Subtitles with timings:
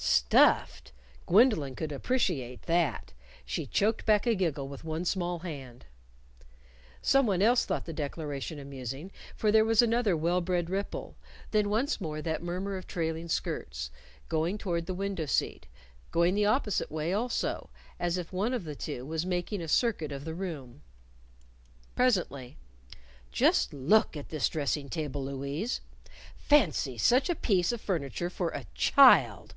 [0.00, 0.92] Stuffed!
[1.26, 3.12] Gwendolyn could appreciate that.
[3.44, 5.86] She choked back a giggle with one small hand.
[7.02, 11.16] Someone else thought the declaration amusing, for there was another well bred ripple;
[11.50, 13.90] then once more that murmur of trailing skirts,
[14.28, 15.66] going toward the window seat;
[16.12, 17.68] going the opposite way also,
[17.98, 20.80] as if one of the two was making a circuit of the room.
[21.96, 22.56] Presently,
[23.32, 25.80] "Just look at this dressing table, Louise!
[26.36, 29.54] Fancy such a piece of furniture for a _child!